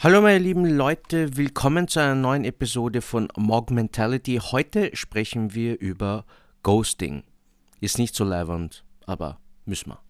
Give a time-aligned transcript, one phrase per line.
[0.00, 4.40] Hallo meine lieben Leute, willkommen zu einer neuen Episode von Mog Mentality.
[4.40, 6.24] Heute sprechen wir über
[6.62, 7.24] Ghosting.
[7.80, 10.00] Ist nicht so leiwand, aber müssen wir.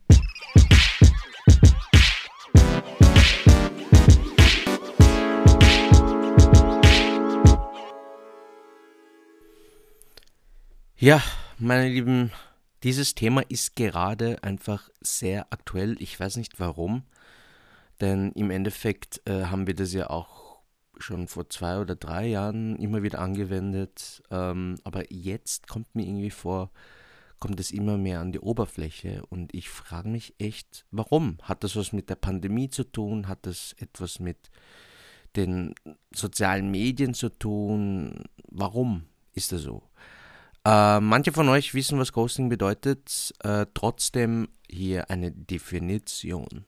[10.97, 11.23] Ja,
[11.57, 12.31] meine Lieben,
[12.83, 15.97] dieses Thema ist gerade einfach sehr aktuell.
[15.99, 17.05] Ich weiß nicht warum.
[18.01, 20.61] Denn im Endeffekt äh, haben wir das ja auch
[20.99, 24.23] schon vor zwei oder drei Jahren immer wieder angewendet.
[24.31, 26.71] Ähm, aber jetzt kommt mir irgendwie vor,
[27.39, 29.23] kommt es immer mehr an die Oberfläche.
[29.31, 31.39] Und ich frage mich echt, warum?
[31.43, 33.29] Hat das was mit der Pandemie zu tun?
[33.29, 34.51] Hat das etwas mit
[35.37, 35.75] den
[36.15, 38.25] sozialen Medien zu tun?
[38.51, 39.83] Warum ist das so?
[40.65, 43.35] Äh, manche von euch wissen, was Ghosting bedeutet.
[43.41, 46.65] Äh, trotzdem hier eine Definition.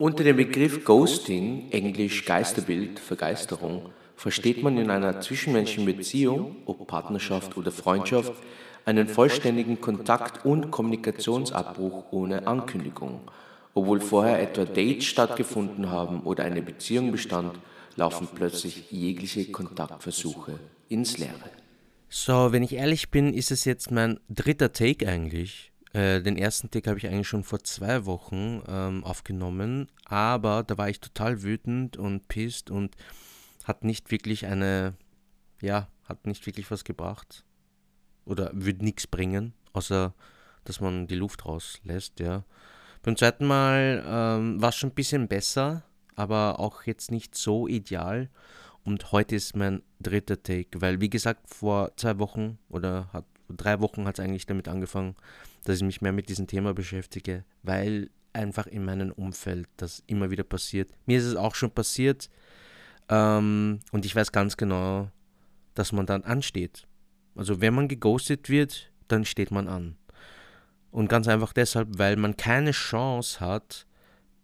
[0.00, 7.56] Unter dem Begriff Ghosting, englisch Geisterbild, Vergeisterung, versteht man in einer zwischenmenschlichen Beziehung, ob Partnerschaft
[7.56, 8.32] oder Freundschaft,
[8.84, 13.20] einen vollständigen Kontakt- und Kommunikationsabbruch ohne Ankündigung.
[13.72, 17.56] Obwohl vorher etwa Dates stattgefunden haben oder eine Beziehung bestand,
[17.94, 21.50] laufen plötzlich jegliche Kontaktversuche ins Leere.
[22.08, 26.70] So, wenn ich ehrlich bin, ist es jetzt mein dritter Take eigentlich äh, den ersten
[26.70, 31.42] Take habe ich eigentlich schon vor zwei Wochen ähm, aufgenommen, aber da war ich total
[31.42, 32.96] wütend und pisst und
[33.64, 34.94] hat nicht wirklich eine,
[35.62, 37.44] ja, hat nicht wirklich was gebracht.
[38.26, 40.14] Oder würde nichts bringen, außer
[40.64, 42.44] dass man die Luft rauslässt, ja.
[43.02, 45.84] Beim zweiten Mal ähm, war es schon ein bisschen besser,
[46.16, 48.30] aber auch jetzt nicht so ideal.
[48.82, 53.80] Und heute ist mein dritter Take, weil wie gesagt, vor zwei Wochen oder hat, drei
[53.80, 55.16] Wochen hat es eigentlich damit angefangen,
[55.64, 60.30] dass ich mich mehr mit diesem Thema beschäftige, weil einfach in meinem Umfeld das immer
[60.30, 60.90] wieder passiert.
[61.06, 62.30] Mir ist es auch schon passiert
[63.08, 65.10] ähm, und ich weiß ganz genau,
[65.74, 66.86] dass man dann ansteht.
[67.34, 69.96] Also wenn man geghostet wird, dann steht man an.
[70.90, 73.86] Und ganz einfach deshalb, weil man keine Chance hat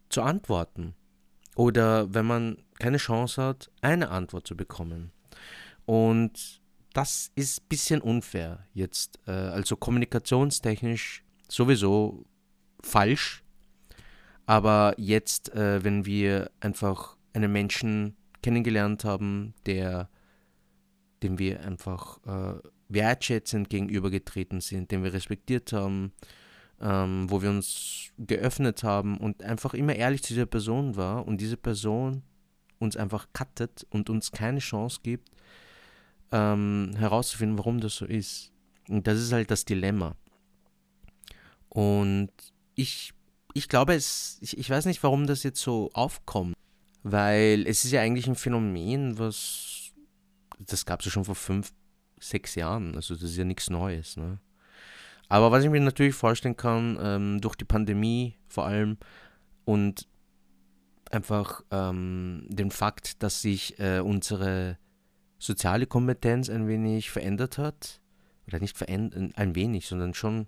[0.09, 0.94] zu antworten.
[1.55, 5.12] Oder wenn man keine Chance hat, eine Antwort zu bekommen.
[5.87, 6.60] Und
[6.93, 9.19] das ist ein bisschen unfair jetzt.
[9.27, 12.25] Äh, also kommunikationstechnisch sowieso
[12.83, 13.43] falsch.
[14.47, 20.09] Aber jetzt, äh, wenn wir einfach einen Menschen kennengelernt haben, der,
[21.23, 22.59] dem wir einfach äh,
[22.89, 26.12] wertschätzend gegenübergetreten sind, den wir respektiert haben,
[26.81, 31.41] ähm, wo wir uns geöffnet haben und einfach immer ehrlich zu dieser Person war und
[31.41, 32.22] diese Person
[32.78, 35.31] uns einfach cuttet und uns keine Chance gibt,
[36.33, 38.53] ähm, herauszufinden, warum das so ist.
[38.89, 40.17] Und das ist halt das Dilemma.
[41.69, 42.31] Und
[42.75, 43.13] ich,
[43.55, 46.55] ich glaube, es, ich, ich weiß nicht, warum das jetzt so aufkommt,
[47.03, 49.93] weil es ist ja eigentlich ein Phänomen, was,
[50.59, 51.73] das gab es ja schon vor fünf,
[52.19, 54.17] sechs Jahren, also das ist ja nichts Neues.
[54.17, 54.39] Ne?
[55.29, 58.99] Aber was ich mir natürlich vorstellen kann, ähm, durch die Pandemie vor allem
[59.65, 60.09] und
[61.11, 64.77] einfach ähm, den Fakt, dass sich äh, unsere
[65.41, 68.01] soziale Kompetenz ein wenig verändert hat,
[68.47, 70.47] oder nicht verändert, ein wenig, sondern schon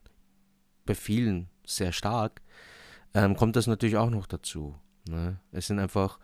[0.84, 2.42] bei vielen sehr stark,
[3.14, 4.76] ähm, kommt das natürlich auch noch dazu.
[5.08, 5.40] Ne?
[5.50, 6.18] Es sind einfach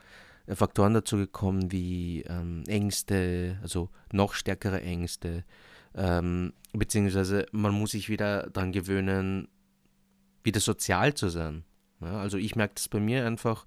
[0.47, 5.45] äh, Faktoren dazu gekommen wie ähm, Ängste, also noch stärkere Ängste,
[5.95, 9.49] ähm, beziehungsweise man muss sich wieder daran gewöhnen,
[10.45, 11.65] wieder sozial zu sein.
[12.01, 12.11] Ne?
[12.11, 13.65] Also ich merke das bei mir einfach,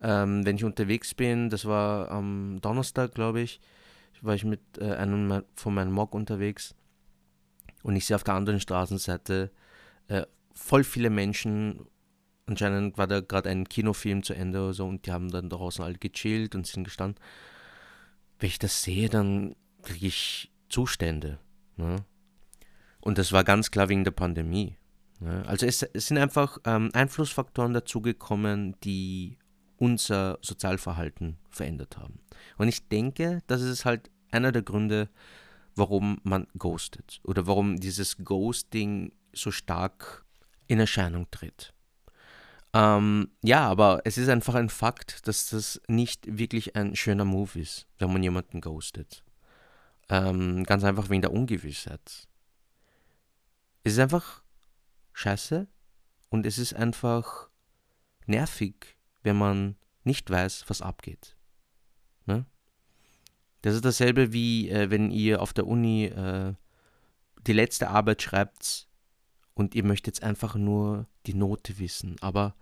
[0.00, 3.60] ähm, wenn ich unterwegs bin, das war am Donnerstag, glaube ich,
[4.22, 6.74] war ich mit äh, einem von meinem Mock unterwegs
[7.82, 9.50] und ich sehe auf der anderen Straßenseite
[10.08, 10.22] äh,
[10.54, 11.86] voll viele Menschen.
[12.46, 15.84] Anscheinend war da gerade ein Kinofilm zu Ende oder so und die haben dann draußen
[15.84, 17.22] alle gechillt und sind gestanden.
[18.38, 21.38] Wenn ich das sehe, dann kriege ich Zustände.
[21.76, 21.96] Ne?
[23.00, 24.76] Und das war ganz klar wegen der Pandemie.
[25.20, 25.44] Ne?
[25.46, 29.38] Also es, es, sind einfach ähm, Einflussfaktoren dazugekommen, die
[29.76, 32.20] unser Sozialverhalten verändert haben.
[32.58, 35.08] Und ich denke, das ist halt einer der Gründe,
[35.74, 40.24] warum man ghostet oder warum dieses Ghosting so stark
[40.66, 41.72] in Erscheinung tritt.
[42.74, 47.60] Ähm, ja, aber es ist einfach ein Fakt, dass das nicht wirklich ein schöner Move
[47.60, 49.22] ist, wenn man jemanden ghostet.
[50.08, 52.28] Ähm, ganz einfach wegen der Ungewissheit.
[53.84, 54.42] Es ist einfach
[55.12, 55.66] scheiße
[56.30, 57.50] und es ist einfach
[58.26, 61.36] nervig, wenn man nicht weiß, was abgeht.
[62.26, 62.46] Ne?
[63.62, 66.54] Das ist dasselbe wie äh, wenn ihr auf der Uni äh,
[67.46, 68.88] die letzte Arbeit schreibt
[69.54, 72.54] und ihr möchtet einfach nur die Note wissen, aber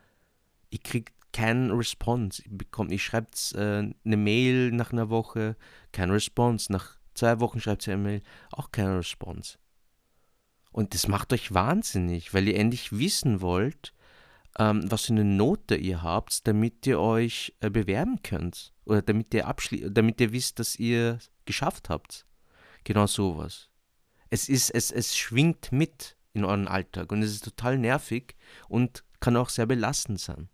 [0.71, 2.43] ihr kriegt kein Response.
[2.43, 5.57] Ich, bekomme, ich schreibe äh, eine Mail nach einer Woche,
[5.93, 6.73] kein Response.
[6.73, 9.59] Nach zwei Wochen schreibt sie eine Mail, auch kein Response.
[10.73, 13.93] Und das macht euch wahnsinnig, weil ihr endlich wissen wollt,
[14.59, 18.73] ähm, was für eine Note ihr habt, damit ihr euch äh, bewerben könnt.
[18.91, 19.55] Oder damit ihr,
[19.89, 22.27] damit ihr wisst, dass ihr geschafft habt.
[22.83, 23.69] Genau sowas.
[24.31, 28.35] Es, ist, es, es schwingt mit in euren Alltag und es ist total nervig
[28.69, 30.49] und kann auch sehr belastend sein.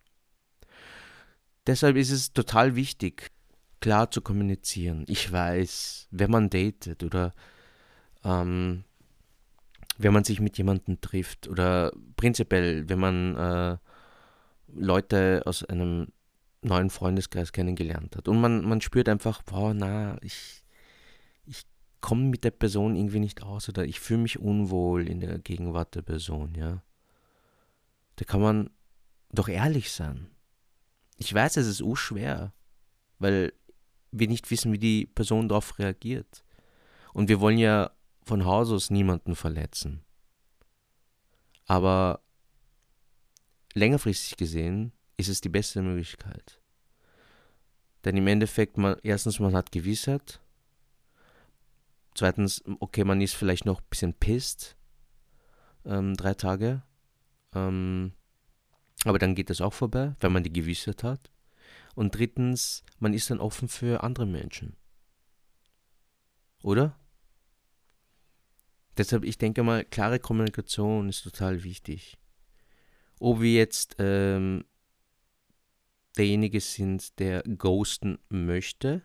[1.67, 3.31] Deshalb ist es total wichtig,
[3.81, 5.06] klar zu kommunizieren.
[5.09, 7.35] Ich weiß, wenn man datet oder
[8.23, 8.85] ähm,
[9.97, 13.79] wenn man sich mit jemandem trifft oder prinzipiell, wenn man äh,
[14.69, 16.09] Leute aus einem
[16.66, 20.64] neuen Freundeskreis kennengelernt hat und man, man spürt einfach, boah, na, ich,
[21.44, 21.64] ich
[22.00, 25.94] komme mit der Person irgendwie nicht aus oder ich fühle mich unwohl in der Gegenwart
[25.94, 26.82] der Person, ja.
[28.16, 28.70] Da kann man
[29.30, 30.30] doch ehrlich sein.
[31.18, 32.52] Ich weiß, es ist schwer,
[33.18, 33.52] weil
[34.10, 36.44] wir nicht wissen, wie die Person darauf reagiert.
[37.12, 37.90] Und wir wollen ja
[38.22, 40.02] von Haus aus niemanden verletzen.
[41.66, 42.20] Aber
[43.74, 46.60] längerfristig gesehen ist es die beste Möglichkeit.
[48.04, 50.40] Denn im Endeffekt, man, erstens, man hat Gewissheit.
[52.14, 54.76] Zweitens, okay, man ist vielleicht noch ein bisschen pisst.
[55.84, 56.82] Ähm, drei Tage.
[57.54, 58.12] Ähm,
[59.04, 61.30] aber dann geht das auch vorbei, wenn man die Gewissheit hat.
[61.94, 64.76] Und drittens, man ist dann offen für andere Menschen.
[66.62, 66.98] Oder?
[68.96, 72.18] Deshalb, ich denke mal, klare Kommunikation ist total wichtig.
[73.18, 74.64] Ob wir jetzt ähm,
[76.16, 79.02] derjenige sind, der ghosten möchte,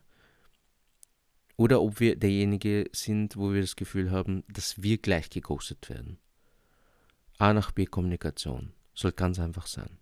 [1.57, 6.17] oder ob wir derjenige sind, wo wir das Gefühl haben, dass wir gleich geghostet werden.
[7.37, 9.99] A nach B Kommunikation soll ganz einfach sein.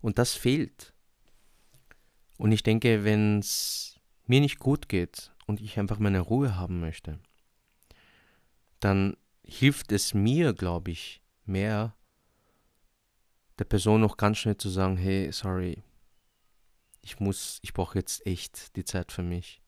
[0.00, 0.92] Und das fehlt.
[2.36, 6.80] Und ich denke, wenn es mir nicht gut geht und ich einfach meine Ruhe haben
[6.80, 7.18] möchte,
[8.80, 11.94] dann hilft es mir, glaube ich, mehr,
[13.58, 15.82] der Person noch ganz schnell zu sagen, hey, sorry,
[17.00, 19.62] ich muss, ich brauche jetzt echt die Zeit für mich.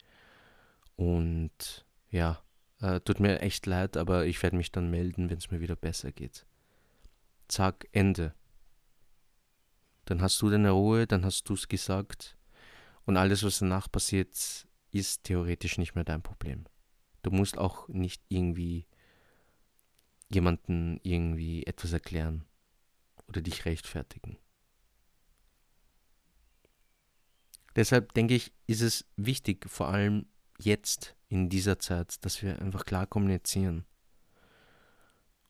[0.97, 2.43] Und ja,
[2.81, 5.77] äh, tut mir echt leid, aber ich werde mich dann melden, wenn es mir wieder
[5.77, 6.47] besser geht.
[7.47, 8.35] Zack, Ende.
[10.05, 12.37] Dann hast du deine Ruhe, dann hast du es gesagt
[13.05, 16.65] und alles, was danach passiert, ist theoretisch nicht mehr dein Problem.
[17.23, 18.87] Du musst auch nicht irgendwie
[20.29, 22.45] jemanden irgendwie etwas erklären
[23.29, 24.39] oder dich rechtfertigen.
[27.77, 30.27] Deshalb denke ich, ist es wichtig, vor allem
[30.59, 33.85] jetzt in dieser Zeit, dass wir einfach klar kommunizieren.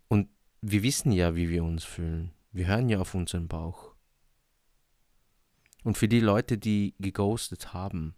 [0.08, 0.28] Und
[0.60, 2.32] wir wissen ja, wie wir uns fühlen.
[2.52, 3.94] Wir hören ja auf unseren Bauch.
[5.84, 8.14] Und für die Leute, die geghostet haben,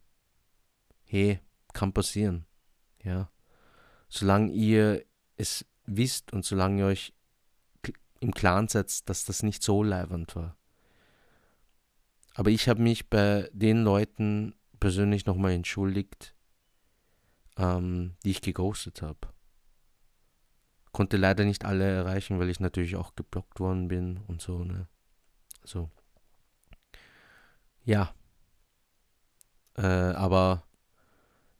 [1.05, 1.41] hey,
[1.73, 2.47] kann passieren.
[3.05, 3.31] Ja.
[4.09, 5.05] Solange ihr
[5.37, 7.13] es wisst und solange ihr euch
[8.21, 10.57] im Klaren seid, dass das nicht so leibend war.
[12.35, 16.35] Aber ich habe mich bei den Leuten persönlich nochmal entschuldigt,
[17.57, 19.19] ähm, die ich geghostet habe.
[20.93, 24.87] Konnte leider nicht alle erreichen, weil ich natürlich auch geblockt worden bin und so, ne?
[25.65, 25.91] So.
[27.85, 28.15] Ja.
[29.77, 30.65] Äh, aber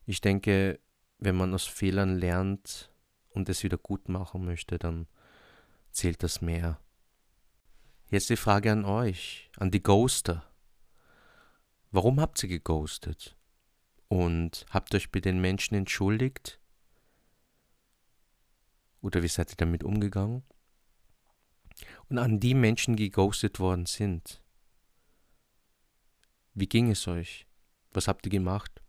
[0.05, 0.79] ich denke,
[1.19, 2.91] wenn man aus Fehlern lernt
[3.29, 5.07] und es wieder gut machen möchte, dann
[5.91, 6.79] zählt das mehr.
[8.07, 10.45] Jetzt die Frage an euch, an die Ghoster.
[11.91, 13.37] Warum habt ihr geghostet?
[14.07, 16.59] Und habt euch bei den Menschen entschuldigt?
[19.01, 20.43] Oder wie seid ihr damit umgegangen?
[22.09, 24.41] Und an die Menschen, die geghostet worden sind,
[26.53, 27.47] wie ging es euch?
[27.91, 28.81] Was habt ihr gemacht?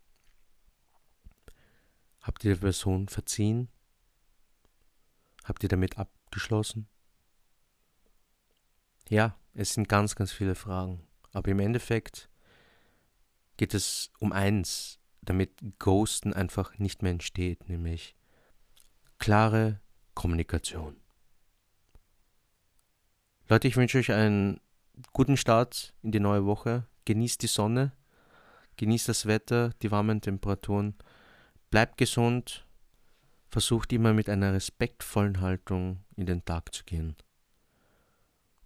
[2.21, 3.69] Habt ihr der Person verziehen?
[5.45, 6.87] Habt ihr damit abgeschlossen?
[9.13, 11.03] Ja, es sind ganz, ganz viele Fragen.
[11.33, 12.29] Aber im Endeffekt
[13.57, 18.15] geht es um eins, damit Ghosten einfach nicht mehr entsteht, nämlich
[19.19, 19.79] klare
[20.15, 20.95] Kommunikation.
[23.47, 24.59] Leute, ich wünsche euch einen
[25.11, 26.87] guten Start in die neue Woche.
[27.05, 27.91] Genießt die Sonne,
[28.77, 30.95] genießt das Wetter, die warmen Temperaturen.
[31.69, 32.65] Bleibt gesund,
[33.51, 37.15] versucht immer mit einer respektvollen Haltung in den Tag zu gehen.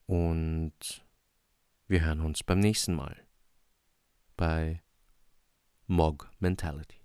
[0.07, 1.05] Und
[1.87, 3.15] wir hören uns beim nächsten Mal
[4.35, 4.81] bei
[5.85, 7.01] Mog Mentality.